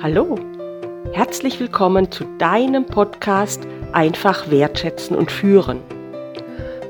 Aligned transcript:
Hallo, 0.00 0.36
herzlich 1.12 1.58
willkommen 1.58 2.12
zu 2.12 2.22
deinem 2.38 2.86
Podcast 2.86 3.66
Einfach 3.90 4.48
wertschätzen 4.48 5.16
und 5.16 5.32
führen. 5.32 5.82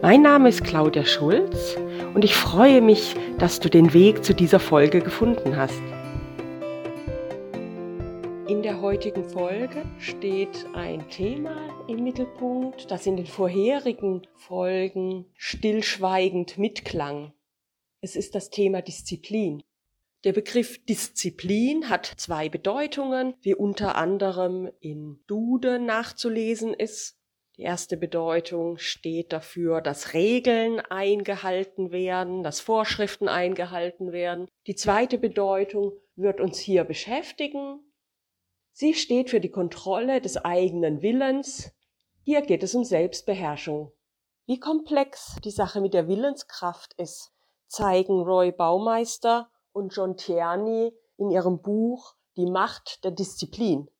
Mein 0.03 0.21
Name 0.21 0.51
ist 0.51 0.63
Claudia 0.63 1.07
Schulz 1.07 1.79
und 2.13 2.23
ich 2.23 2.35
freue 2.35 2.83
mich, 2.83 3.17
dass 3.39 3.61
du 3.61 3.71
den 3.71 3.95
Weg 3.95 4.27
zu 4.27 4.35
dieser 4.35 4.61
Folge 4.61 5.01
gefunden 5.01 5.57
hast. 5.57 5.81
In 8.47 8.63
der 8.63 8.83
heutigen 8.83 9.25
Folge 9.25 9.87
steht 9.99 10.67
ein 10.75 11.09
Thema 11.09 11.57
im 11.87 12.05
Mittelpunkt, 12.05 12.91
das 12.91 13.07
in 13.07 13.17
den 13.17 13.27
vorherigen 13.27 14.27
Folgen 14.35 15.25
stillschweigend 15.35 16.59
mitklang. 16.59 17.33
Es 18.03 18.17
ist 18.17 18.35
das 18.35 18.51
Thema 18.51 18.83
Disziplin. 18.83 19.63
Der 20.25 20.33
Begriff 20.33 20.85
Disziplin 20.85 21.89
hat 21.89 22.07
zwei 22.17 22.49
Bedeutungen, 22.49 23.35
wie 23.41 23.55
unter 23.55 23.95
anderem 23.95 24.69
in 24.81 25.21
Duden 25.29 25.87
nachzulesen 25.87 26.75
ist. 26.75 27.17
Die 27.57 27.63
erste 27.63 27.97
Bedeutung 27.97 28.79
steht 28.79 29.33
dafür, 29.33 29.81
dass 29.81 30.15
Regeln 30.15 30.81
eingehalten 30.81 31.93
werden, 31.93 32.43
dass 32.43 32.61
Vorschriften 32.61 33.29
eingehalten 33.29 34.11
werden. 34.11 34.49
Die 34.67 34.75
zweite 34.75 35.19
Bedeutung 35.19 35.93
wird 36.17 36.41
uns 36.41 36.59
hier 36.59 36.83
beschäftigen. 36.83 37.81
Sie 38.73 38.95
steht 38.95 39.31
für 39.31 39.41
die 39.41 39.51
Kontrolle 39.51 40.21
des 40.21 40.37
eigenen 40.37 41.01
Willens. 41.01 41.73
Hier 42.23 42.43
geht 42.43 42.65
es 42.65 42.75
um 42.75 42.83
Selbstbeherrschung. 42.83 43.93
Wie 44.47 44.59
komplex 44.59 45.37
die 45.45 45.51
Sache 45.51 45.81
mit 45.81 45.95
der 45.95 46.09
Willenskraft 46.09 46.95
ist, 46.95 47.33
zeigen 47.69 48.21
Roy 48.21 48.51
Baumeister 48.51 49.51
und 49.73 49.95
John 49.95 50.17
Tierney 50.17 50.97
in 51.17 51.31
ihrem 51.31 51.61
Buch 51.61 52.15
Die 52.37 52.47
Macht 52.47 53.05
der 53.05 53.11
Disziplin. 53.11 53.91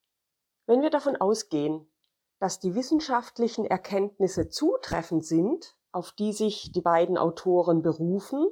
Wenn 0.67 0.83
wir 0.83 0.91
davon 0.91 1.17
ausgehen, 1.17 1.91
dass 2.39 2.61
die 2.61 2.75
wissenschaftlichen 2.75 3.65
Erkenntnisse 3.65 4.49
zutreffend 4.49 5.25
sind, 5.25 5.77
auf 5.93 6.13
die 6.13 6.33
sich 6.33 6.73
die 6.73 6.81
beiden 6.81 7.19
Autoren 7.19 7.83
berufen, 7.83 8.49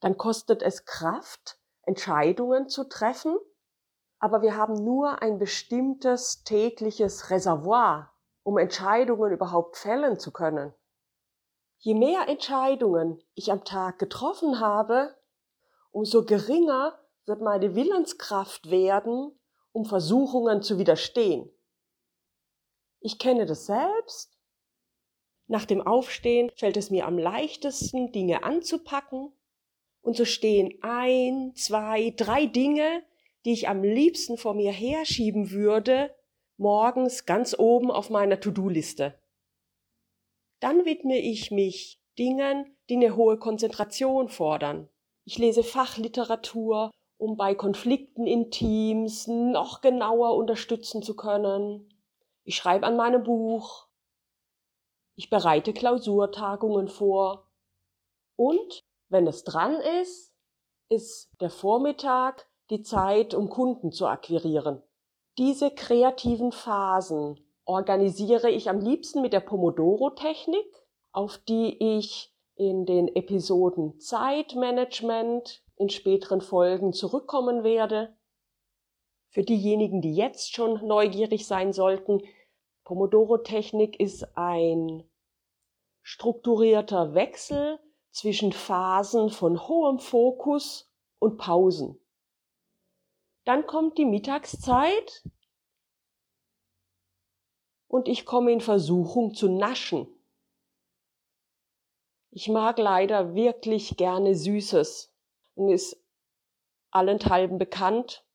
dann 0.00 0.18
kostet 0.18 0.62
es 0.62 0.84
Kraft, 0.84 1.58
Entscheidungen 1.82 2.68
zu 2.68 2.84
treffen, 2.84 3.36
aber 4.18 4.42
wir 4.42 4.56
haben 4.56 4.74
nur 4.74 5.22
ein 5.22 5.38
bestimmtes 5.38 6.42
tägliches 6.42 7.30
Reservoir, 7.30 8.12
um 8.42 8.58
Entscheidungen 8.58 9.32
überhaupt 9.32 9.76
fällen 9.76 10.18
zu 10.18 10.32
können. 10.32 10.74
Je 11.78 11.94
mehr 11.94 12.28
Entscheidungen 12.28 13.22
ich 13.34 13.52
am 13.52 13.64
Tag 13.64 13.98
getroffen 13.98 14.60
habe, 14.60 15.15
umso 15.90 16.24
geringer 16.24 16.98
wird 17.26 17.40
meine 17.40 17.74
Willenskraft 17.74 18.70
werden, 18.70 19.32
um 19.72 19.84
Versuchungen 19.84 20.62
zu 20.62 20.78
widerstehen. 20.78 21.50
Ich 23.00 23.18
kenne 23.18 23.46
das 23.46 23.66
selbst. 23.66 24.36
Nach 25.48 25.64
dem 25.64 25.80
Aufstehen 25.80 26.50
fällt 26.56 26.76
es 26.76 26.90
mir 26.90 27.06
am 27.06 27.18
leichtesten, 27.18 28.10
Dinge 28.10 28.42
anzupacken. 28.42 29.32
Und 30.00 30.16
so 30.16 30.24
stehen 30.24 30.78
ein, 30.82 31.52
zwei, 31.54 32.14
drei 32.16 32.46
Dinge, 32.46 33.02
die 33.44 33.52
ich 33.52 33.68
am 33.68 33.82
liebsten 33.82 34.38
vor 34.38 34.54
mir 34.54 34.72
herschieben 34.72 35.50
würde, 35.50 36.14
morgens 36.56 37.26
ganz 37.26 37.56
oben 37.58 37.90
auf 37.90 38.10
meiner 38.10 38.40
To-Do-Liste. 38.40 39.20
Dann 40.60 40.84
widme 40.84 41.18
ich 41.18 41.50
mich 41.50 42.00
Dingen, 42.18 42.76
die 42.88 42.96
eine 42.96 43.14
hohe 43.14 43.38
Konzentration 43.38 44.28
fordern. 44.28 44.88
Ich 45.28 45.38
lese 45.38 45.64
Fachliteratur, 45.64 46.92
um 47.18 47.36
bei 47.36 47.56
Konflikten 47.56 48.28
in 48.28 48.52
Teams 48.52 49.26
noch 49.26 49.80
genauer 49.80 50.36
unterstützen 50.36 51.02
zu 51.02 51.16
können. 51.16 51.92
Ich 52.44 52.54
schreibe 52.54 52.86
an 52.86 52.96
meinem 52.96 53.24
Buch. 53.24 53.88
Ich 55.16 55.28
bereite 55.28 55.72
Klausurtagungen 55.72 56.86
vor. 56.86 57.50
Und 58.36 58.84
wenn 59.08 59.26
es 59.26 59.42
dran 59.42 59.74
ist, 60.00 60.32
ist 60.90 61.28
der 61.40 61.50
Vormittag 61.50 62.48
die 62.70 62.82
Zeit, 62.82 63.34
um 63.34 63.50
Kunden 63.50 63.90
zu 63.90 64.06
akquirieren. 64.06 64.80
Diese 65.38 65.72
kreativen 65.72 66.52
Phasen 66.52 67.40
organisiere 67.64 68.48
ich 68.48 68.70
am 68.70 68.78
liebsten 68.78 69.22
mit 69.22 69.32
der 69.32 69.40
Pomodoro-Technik, 69.40 70.86
auf 71.10 71.38
die 71.38 71.96
ich 71.96 72.32
in 72.56 72.86
den 72.86 73.14
Episoden 73.14 74.00
Zeitmanagement 74.00 75.62
in 75.76 75.90
späteren 75.90 76.40
Folgen 76.40 76.92
zurückkommen 76.92 77.62
werde. 77.62 78.16
Für 79.28 79.42
diejenigen, 79.42 80.00
die 80.00 80.14
jetzt 80.14 80.54
schon 80.54 80.86
neugierig 80.86 81.46
sein 81.46 81.72
sollten, 81.72 82.22
Pomodoro-Technik 82.84 84.00
ist 84.00 84.36
ein 84.36 85.04
strukturierter 86.02 87.14
Wechsel 87.14 87.78
zwischen 88.10 88.52
Phasen 88.52 89.28
von 89.28 89.68
hohem 89.68 89.98
Fokus 89.98 90.90
und 91.18 91.36
Pausen. 91.36 92.00
Dann 93.44 93.66
kommt 93.66 93.98
die 93.98 94.04
Mittagszeit 94.04 95.24
und 97.88 98.08
ich 98.08 98.24
komme 98.24 98.52
in 98.52 98.60
Versuchung 98.60 99.34
zu 99.34 99.48
naschen. 99.48 100.08
Ich 102.30 102.48
mag 102.48 102.78
leider 102.78 103.34
wirklich 103.34 103.96
gerne 103.96 104.34
Süßes 104.34 105.14
und 105.54 105.70
ist 105.70 106.02
allenthalben 106.90 107.58
bekannt, 107.58 108.26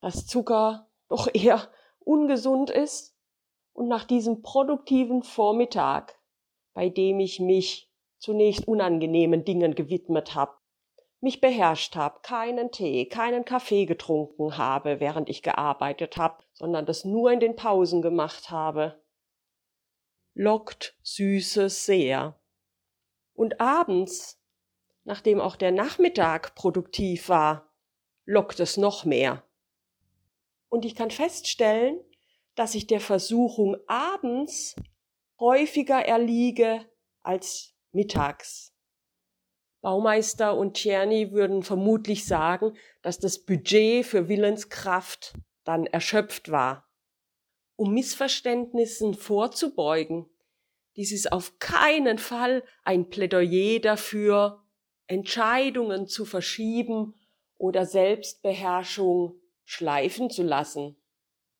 dass 0.00 0.26
Zucker 0.26 0.90
doch 1.08 1.28
eher 1.34 1.70
ungesund 2.00 2.70
ist. 2.70 3.16
Und 3.74 3.88
nach 3.88 4.04
diesem 4.04 4.42
produktiven 4.42 5.22
Vormittag, 5.22 6.18
bei 6.74 6.90
dem 6.90 7.20
ich 7.20 7.40
mich 7.40 7.90
zunächst 8.18 8.68
unangenehmen 8.68 9.44
Dingen 9.44 9.74
gewidmet 9.74 10.34
habe, 10.34 10.52
mich 11.22 11.40
beherrscht 11.40 11.96
habe, 11.96 12.20
keinen 12.22 12.72
Tee, 12.72 13.06
keinen 13.06 13.44
Kaffee 13.44 13.86
getrunken 13.86 14.58
habe, 14.58 15.00
während 15.00 15.28
ich 15.30 15.42
gearbeitet 15.42 16.16
habe, 16.16 16.42
sondern 16.52 16.84
das 16.84 17.04
nur 17.04 17.30
in 17.30 17.40
den 17.40 17.56
Pausen 17.56 18.02
gemacht 18.02 18.50
habe, 18.50 19.00
lockt 20.34 20.98
Süßes 21.02 21.86
sehr. 21.86 22.41
Und 23.42 23.60
abends, 23.60 24.40
nachdem 25.02 25.40
auch 25.40 25.56
der 25.56 25.72
Nachmittag 25.72 26.54
produktiv 26.54 27.28
war, 27.28 27.74
lockt 28.24 28.60
es 28.60 28.76
noch 28.76 29.04
mehr. 29.04 29.42
Und 30.68 30.84
ich 30.84 30.94
kann 30.94 31.10
feststellen, 31.10 31.98
dass 32.54 32.76
ich 32.76 32.86
der 32.86 33.00
Versuchung 33.00 33.76
abends 33.88 34.76
häufiger 35.40 35.98
erliege 35.98 36.88
als 37.24 37.74
mittags. 37.90 38.76
Baumeister 39.80 40.56
und 40.56 40.74
Tierney 40.74 41.32
würden 41.32 41.64
vermutlich 41.64 42.24
sagen, 42.24 42.76
dass 43.02 43.18
das 43.18 43.44
Budget 43.44 44.06
für 44.06 44.28
Willenskraft 44.28 45.34
dann 45.64 45.86
erschöpft 45.86 46.52
war. 46.52 46.88
Um 47.74 47.92
Missverständnissen 47.92 49.14
vorzubeugen, 49.14 50.31
dies 50.96 51.12
ist 51.12 51.32
auf 51.32 51.58
keinen 51.58 52.18
Fall 52.18 52.64
ein 52.84 53.08
Plädoyer 53.08 53.80
dafür, 53.80 54.62
Entscheidungen 55.06 56.06
zu 56.06 56.24
verschieben 56.24 57.14
oder 57.56 57.86
Selbstbeherrschung 57.86 59.40
schleifen 59.64 60.30
zu 60.30 60.42
lassen. 60.42 60.96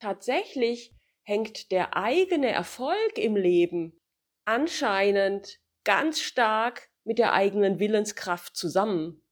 Tatsächlich 0.00 0.94
hängt 1.22 1.70
der 1.70 1.96
eigene 1.96 2.50
Erfolg 2.50 3.16
im 3.16 3.36
Leben 3.36 4.00
anscheinend 4.44 5.60
ganz 5.84 6.20
stark 6.20 6.90
mit 7.04 7.18
der 7.18 7.32
eigenen 7.32 7.78
Willenskraft 7.78 8.56
zusammen. 8.56 9.22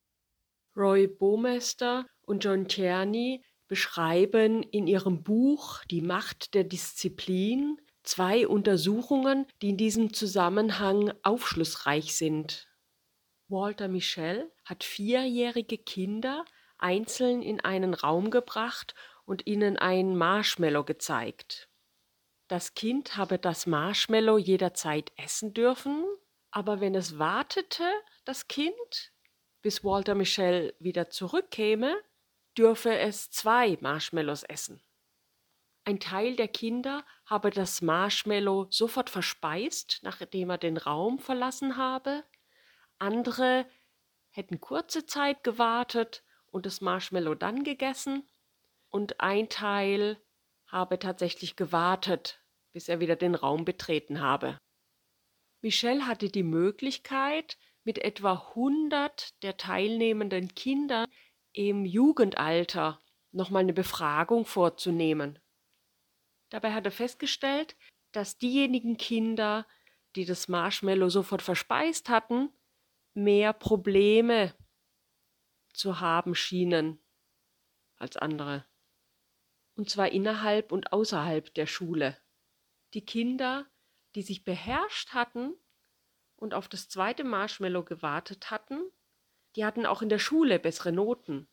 Roy 0.77 1.09
Baumeister 1.09 2.07
und 2.23 2.45
John 2.45 2.69
Tierney 2.69 3.45
beschreiben 3.67 4.63
in 4.63 4.87
ihrem 4.87 5.23
Buch 5.23 5.85
Die 5.91 6.03
Macht 6.03 6.55
der 6.55 6.65
Disziplin 6.65 7.77
zwei 8.03 8.47
Untersuchungen, 8.47 9.47
die 9.63 9.71
in 9.71 9.77
diesem 9.77 10.13
Zusammenhang 10.13 11.13
aufschlussreich 11.23 12.17
sind. 12.17 12.69
Walter 13.49 13.89
Michel 13.89 14.51
hat 14.65 14.85
vierjährige 14.85 15.79
Kinder 15.79 16.45
einzeln 16.79 17.43
in 17.43 17.61
einen 17.61 17.95
Raum 17.95 18.31
gebracht 18.31 18.95
und 19.25 19.47
ihnen 19.47 19.77
ein 19.77 20.17
Marshmallow 20.17 20.85
gezeigt. 20.85 21.69
Das 22.49 22.75
Kind 22.75 23.17
habe 23.17 23.39
das 23.39 23.67
Marshmallow 23.67 24.39
jederzeit 24.39 25.13
essen 25.17 25.55
dürfen, 25.55 26.05
aber 26.51 26.81
wenn 26.81 26.95
es 26.95 27.19
wartete, 27.19 27.85
das 28.25 28.49
Kind, 28.49 29.13
bis 29.63 29.85
Walter 29.85 30.15
Michel 30.15 30.75
wieder 30.81 31.11
zurückkäme, 31.11 31.97
dürfe 32.57 32.99
es 32.99 33.31
zwei 33.31 33.79
Marshmallows 33.81 34.43
essen. 34.43 34.83
Ein 35.85 36.01
Teil 36.01 36.37
der 36.37 36.49
Kinder 36.49 37.05
habe 37.31 37.51
das 37.51 37.81
Marshmallow 37.81 38.67
sofort 38.71 39.09
verspeist, 39.09 40.01
nachdem 40.03 40.51
er 40.51 40.59
den 40.59 40.77
Raum 40.77 41.21
verlassen 41.21 41.77
habe. 41.77 42.25
Andere 42.99 43.67
hätten 44.31 44.61
kurze 44.61 45.07
Zeit 45.07 45.45
gewartet 45.45 46.25
und 46.47 46.67
das 46.67 46.81
Marshmallow 46.81 47.37
dann 47.37 47.65
gegessen. 47.65 48.29
und 48.93 49.21
ein 49.21 49.49
Teil 49.49 50.21
habe 50.67 50.99
tatsächlich 50.99 51.57
gewartet, 51.57 52.43
bis 52.73 52.89
er 52.89 53.01
wieder 53.01 53.17
den 53.17 53.37
Raum 53.37 53.65
betreten 53.65 54.21
habe. 54.21 54.59
Michelle 55.63 56.07
hatte 56.07 56.29
die 56.31 56.43
Möglichkeit, 56.43 57.59
mit 57.85 57.99
etwa 57.99 58.35
100 58.51 59.43
der 59.43 59.57
teilnehmenden 59.57 60.55
Kinder 60.55 61.07
im 61.53 61.85
Jugendalter 61.85 63.01
nochmal 63.33 63.63
eine 63.63 63.73
Befragung 63.73 64.45
vorzunehmen. 64.45 65.40
Dabei 66.51 66.73
hat 66.73 66.85
er 66.85 66.93
festgestellt, 66.93 67.77
dass 68.13 68.39
diejenigen 68.39 68.97
Kinder, 68.97 69.67
die 70.17 70.25
das 70.25 70.49
Marshmallow 70.49 71.09
sofort 71.09 71.43
verspeist 71.43 72.09
hatten, 72.09 72.53
mehr 73.15 73.53
Probleme 73.53 74.55
zu 75.73 76.01
haben 76.01 76.35
schienen 76.35 77.03
als 77.97 78.17
andere. 78.17 78.67
Und 79.77 79.89
zwar 79.89 80.11
innerhalb 80.11 80.73
und 80.73 80.93
außerhalb 80.93 81.55
der 81.55 81.67
Schule. 81.67 82.21
Die 82.95 83.05
Kinder, 83.05 83.71
die 84.15 84.23
sich 84.23 84.45
beherrscht 84.45 85.11
hatten 85.11 85.55
und 86.37 86.55
auf 86.55 86.69
das 86.69 86.89
zweite 86.89 87.23
Marshmallow 87.23 87.85
gewartet 87.85 88.51
hatten, 88.51 88.91
die 89.57 89.65
hatten 89.65 89.87
auch 89.87 90.03
in 90.03 90.09
der 90.09 90.19
Schule 90.19 90.59
bessere 90.59 90.93
Noten. 90.93 91.49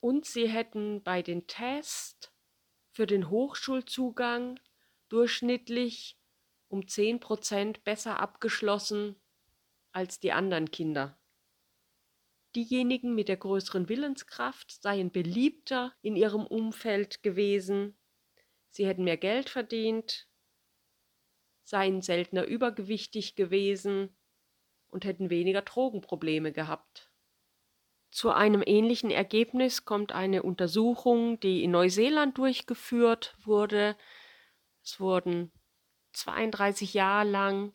Und 0.00 0.26
sie 0.26 0.48
hätten 0.48 1.02
bei 1.02 1.22
den 1.22 1.46
Tests 1.46 2.35
für 2.96 3.06
den 3.06 3.28
Hochschulzugang 3.28 4.58
durchschnittlich 5.10 6.18
um 6.68 6.88
10 6.88 7.20
Prozent 7.20 7.84
besser 7.84 8.20
abgeschlossen 8.20 9.20
als 9.92 10.18
die 10.18 10.32
anderen 10.32 10.70
Kinder. 10.70 11.20
Diejenigen 12.54 13.14
mit 13.14 13.28
der 13.28 13.36
größeren 13.36 13.90
Willenskraft 13.90 14.82
seien 14.82 15.12
beliebter 15.12 15.94
in 16.00 16.16
ihrem 16.16 16.46
Umfeld 16.46 17.22
gewesen, 17.22 17.98
sie 18.70 18.86
hätten 18.86 19.04
mehr 19.04 19.18
Geld 19.18 19.50
verdient, 19.50 20.26
seien 21.64 22.00
seltener 22.00 22.46
übergewichtig 22.46 23.34
gewesen 23.34 24.16
und 24.88 25.04
hätten 25.04 25.28
weniger 25.28 25.60
Drogenprobleme 25.60 26.50
gehabt. 26.50 27.10
Zu 28.16 28.30
einem 28.30 28.62
ähnlichen 28.64 29.10
Ergebnis 29.10 29.84
kommt 29.84 30.12
eine 30.12 30.42
Untersuchung, 30.42 31.38
die 31.38 31.62
in 31.62 31.72
Neuseeland 31.72 32.38
durchgeführt 32.38 33.36
wurde. 33.44 33.94
Es 34.82 34.98
wurden 34.98 35.52
32 36.14 36.94
Jahre 36.94 37.28
lang 37.28 37.72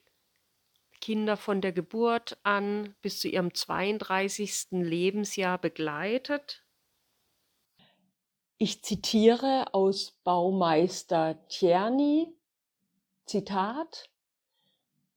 Kinder 1.00 1.38
von 1.38 1.62
der 1.62 1.74
Geburt 1.74 2.40
an 2.42 2.96
bis 3.04 3.20
zu 3.20 3.28
ihrem 3.28 3.54
32. 3.54 4.70
Lebensjahr 4.72 5.60
begleitet. 5.60 6.64
Ich 8.58 8.82
zitiere 8.82 9.72
aus 9.76 10.18
Baumeister 10.24 11.38
Tjerny, 11.50 12.34
Zitat, 13.28 14.10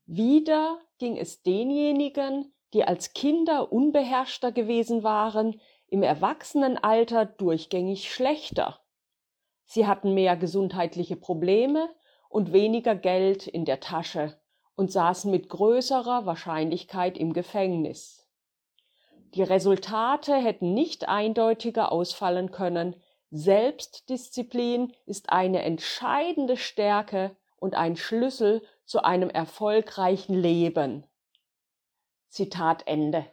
Wieder 0.04 0.82
ging 0.98 1.16
es 1.16 1.42
denjenigen, 1.42 2.53
die 2.74 2.84
als 2.84 3.14
Kinder 3.14 3.72
unbeherrschter 3.72 4.52
gewesen 4.52 5.04
waren, 5.04 5.60
im 5.86 6.02
Erwachsenenalter 6.02 7.24
durchgängig 7.24 8.12
schlechter. 8.12 8.80
Sie 9.64 9.86
hatten 9.86 10.12
mehr 10.12 10.36
gesundheitliche 10.36 11.16
Probleme 11.16 11.88
und 12.28 12.52
weniger 12.52 12.96
Geld 12.96 13.46
in 13.46 13.64
der 13.64 13.78
Tasche 13.78 14.36
und 14.74 14.90
saßen 14.90 15.30
mit 15.30 15.48
größerer 15.48 16.26
Wahrscheinlichkeit 16.26 17.16
im 17.16 17.32
Gefängnis. 17.32 18.28
Die 19.34 19.42
Resultate 19.42 20.34
hätten 20.34 20.74
nicht 20.74 21.08
eindeutiger 21.08 21.92
ausfallen 21.92 22.50
können. 22.50 22.96
Selbstdisziplin 23.30 24.92
ist 25.06 25.30
eine 25.30 25.62
entscheidende 25.62 26.56
Stärke 26.56 27.36
und 27.56 27.74
ein 27.74 27.96
Schlüssel 27.96 28.62
zu 28.84 29.04
einem 29.04 29.30
erfolgreichen 29.30 30.34
Leben. 30.34 31.06
Zitat 32.34 32.88
Ende. 32.88 33.24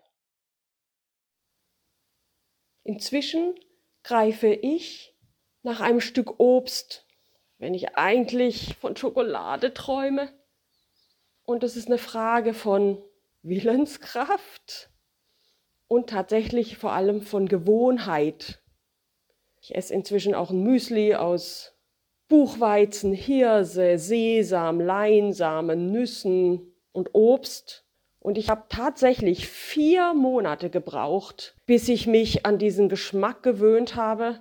Inzwischen 2.84 3.56
greife 4.04 4.54
ich 4.54 5.18
nach 5.64 5.80
einem 5.80 6.02
Stück 6.02 6.40
Obst, 6.40 7.08
wenn 7.58 7.74
ich 7.74 7.96
eigentlich 7.98 8.76
von 8.76 8.96
Schokolade 8.96 9.74
träume. 9.74 10.32
Und 11.42 11.64
es 11.64 11.76
ist 11.78 11.88
eine 11.88 11.98
Frage 11.98 12.54
von 12.54 13.04
Willenskraft 13.42 14.92
und 15.88 16.12
tatsächlich 16.12 16.78
vor 16.78 16.92
allem 16.92 17.24
von 17.24 17.48
Gewohnheit. 17.48 18.62
Ich 19.62 19.74
esse 19.74 19.96
inzwischen 19.96 20.36
auch 20.36 20.52
ein 20.52 20.62
Müsli 20.62 21.16
aus 21.16 21.76
Buchweizen, 22.28 23.14
Hirse, 23.14 23.98
Sesam, 23.98 24.80
Leinsamen, 24.80 25.92
Nüssen 25.92 26.76
und 26.92 27.16
Obst. 27.16 27.84
Und 28.22 28.38
ich 28.38 28.50
habe 28.50 28.64
tatsächlich 28.70 29.48
vier 29.48 30.14
Monate 30.14 30.70
gebraucht, 30.70 31.56
bis 31.66 31.90
ich 31.90 32.08
mich 32.08 32.46
an 32.46 32.58
diesen 32.58 32.88
Geschmack 32.88 33.44
gewöhnt 33.44 33.98
habe. 33.98 34.40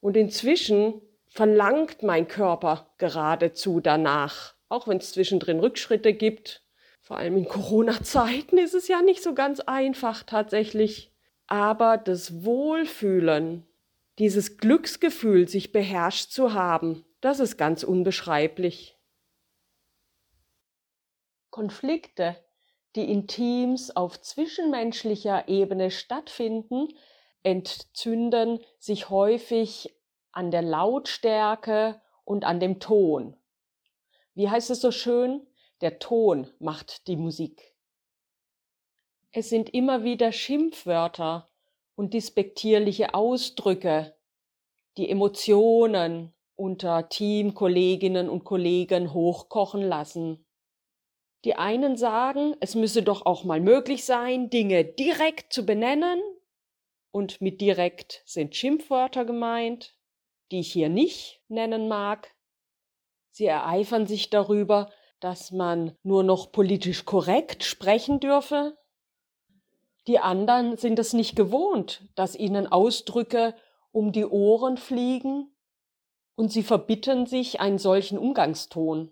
Und 0.00 0.16
inzwischen 0.16 1.02
verlangt 1.26 2.02
mein 2.02 2.26
Körper 2.26 2.94
geradezu 2.96 3.80
danach 3.80 4.56
auch 4.68 4.88
wenn 4.88 4.98
es 4.98 5.12
zwischendrin 5.12 5.60
Rückschritte 5.60 6.12
gibt. 6.12 6.62
Vor 7.00 7.18
allem 7.18 7.36
in 7.36 7.46
Corona-Zeiten 7.46 8.58
ist 8.58 8.74
es 8.74 8.88
ja 8.88 9.02
nicht 9.02 9.22
so 9.22 9.34
ganz 9.34 9.60
einfach 9.60 10.22
tatsächlich. 10.24 11.12
Aber 11.46 11.96
das 11.98 12.44
Wohlfühlen, 12.44 13.64
dieses 14.18 14.58
Glücksgefühl, 14.58 15.46
sich 15.46 15.70
beherrscht 15.70 16.30
zu 16.30 16.52
haben, 16.52 17.04
das 17.20 17.38
ist 17.38 17.56
ganz 17.56 17.84
unbeschreiblich. 17.84 18.98
Konflikte, 21.50 22.36
die 22.96 23.10
in 23.10 23.26
Teams 23.26 23.94
auf 23.94 24.20
zwischenmenschlicher 24.20 25.48
Ebene 25.48 25.90
stattfinden, 25.90 26.88
entzünden 27.42 28.60
sich 28.78 29.10
häufig 29.10 29.94
an 30.32 30.50
der 30.50 30.62
Lautstärke 30.62 32.00
und 32.24 32.44
an 32.44 32.58
dem 32.58 32.80
Ton. 32.80 33.36
Wie 34.34 34.50
heißt 34.50 34.70
es 34.70 34.80
so 34.80 34.90
schön? 34.90 35.46
Der 35.82 35.98
Ton 35.98 36.50
macht 36.58 37.06
die 37.06 37.16
Musik. 37.16 37.74
Es 39.30 39.50
sind 39.50 39.68
immer 39.74 40.02
wieder 40.02 40.32
Schimpfwörter 40.32 41.50
und 41.94 42.14
dispektierliche 42.14 43.12
Ausdrücke, 43.12 44.16
die 44.96 45.10
Emotionen 45.10 46.32
unter 46.54 47.10
Teamkolleginnen 47.10 48.30
und 48.30 48.44
Kollegen 48.44 49.12
hochkochen 49.12 49.82
lassen. 49.82 50.45
Die 51.44 51.56
einen 51.56 51.96
sagen, 51.96 52.56
es 52.60 52.74
müsse 52.74 53.02
doch 53.02 53.24
auch 53.26 53.44
mal 53.44 53.60
möglich 53.60 54.04
sein, 54.04 54.50
Dinge 54.50 54.84
direkt 54.84 55.52
zu 55.52 55.64
benennen, 55.64 56.20
und 57.12 57.40
mit 57.40 57.60
direkt 57.62 58.22
sind 58.26 58.54
Schimpfwörter 58.54 59.24
gemeint, 59.24 59.94
die 60.50 60.60
ich 60.60 60.72
hier 60.72 60.90
nicht 60.90 61.40
nennen 61.48 61.88
mag. 61.88 62.34
Sie 63.30 63.46
ereifern 63.46 64.06
sich 64.06 64.28
darüber, 64.28 64.90
dass 65.20 65.50
man 65.50 65.96
nur 66.02 66.22
noch 66.22 66.52
politisch 66.52 67.04
korrekt 67.04 67.64
sprechen 67.64 68.20
dürfe. 68.20 68.76
Die 70.06 70.18
anderen 70.18 70.76
sind 70.76 70.98
es 70.98 71.14
nicht 71.14 71.36
gewohnt, 71.36 72.02
dass 72.14 72.36
ihnen 72.36 72.66
Ausdrücke 72.66 73.54
um 73.92 74.12
die 74.12 74.26
Ohren 74.26 74.76
fliegen, 74.76 75.52
und 76.34 76.52
sie 76.52 76.62
verbitten 76.62 77.26
sich 77.26 77.60
einen 77.60 77.78
solchen 77.78 78.18
Umgangston. 78.18 79.10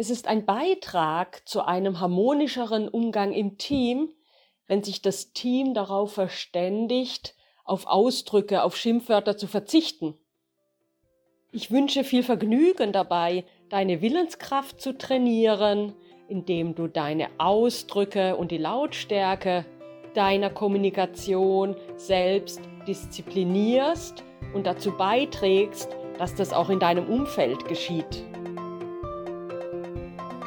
Es 0.00 0.10
ist 0.10 0.28
ein 0.28 0.46
Beitrag 0.46 1.42
zu 1.44 1.66
einem 1.66 1.98
harmonischeren 1.98 2.88
Umgang 2.88 3.32
im 3.32 3.58
Team, 3.58 4.10
wenn 4.68 4.84
sich 4.84 5.02
das 5.02 5.32
Team 5.32 5.74
darauf 5.74 6.12
verständigt, 6.12 7.34
auf 7.64 7.88
Ausdrücke, 7.88 8.62
auf 8.62 8.76
Schimpfwörter 8.76 9.36
zu 9.36 9.48
verzichten. 9.48 10.14
Ich 11.50 11.72
wünsche 11.72 12.04
viel 12.04 12.22
Vergnügen 12.22 12.92
dabei, 12.92 13.44
deine 13.70 14.00
Willenskraft 14.00 14.80
zu 14.80 14.96
trainieren, 14.96 15.94
indem 16.28 16.76
du 16.76 16.86
deine 16.86 17.28
Ausdrücke 17.38 18.36
und 18.36 18.52
die 18.52 18.58
Lautstärke 18.58 19.66
deiner 20.14 20.50
Kommunikation 20.50 21.74
selbst 21.96 22.60
disziplinierst 22.86 24.22
und 24.54 24.64
dazu 24.64 24.96
beiträgst, 24.96 25.88
dass 26.18 26.36
das 26.36 26.52
auch 26.52 26.70
in 26.70 26.78
deinem 26.78 27.08
Umfeld 27.08 27.66
geschieht. 27.66 28.24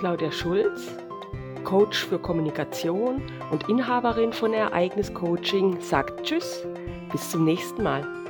Claudia 0.02 0.32
Schulz, 0.32 0.88
Coach 1.64 2.06
für 2.08 2.18
Kommunikation 2.18 3.22
und 3.52 3.70
Inhaberin 3.70 4.34
von 4.34 4.52
Ereignis 4.52 5.14
Coaching, 5.14 5.80
sagt 5.80 6.24
Tschüss, 6.24 6.66
bis 7.12 7.30
zum 7.30 7.46
nächsten 7.46 7.84
Mal. 7.84 8.21